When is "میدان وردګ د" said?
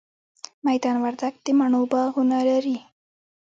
0.67-1.47